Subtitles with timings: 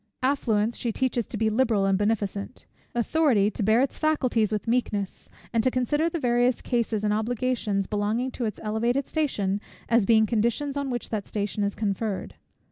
[0.23, 2.65] Affluence she teaches to be liberal and beneficent;
[2.95, 7.85] authority, to bear its faculties with meekness, and to consider the various cares and obligations
[7.85, 12.33] belonging to its elevated station, as being conditions on which that station is conferred.